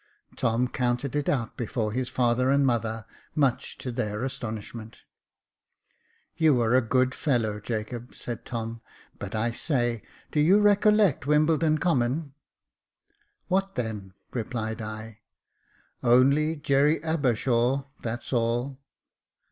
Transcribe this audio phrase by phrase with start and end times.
[0.35, 3.05] Tom counted it out before his father and mother,
[3.35, 5.01] much to their astonishment.
[6.35, 8.81] "You are a good fellow, Jacob," said Tomj
[9.19, 10.01] "but I say,
[10.31, 12.33] do you recollect Wimbledon Common?""
[13.47, 15.19] What then?" replied I."
[16.03, 18.79] Only Jerry Abershaw, that's all."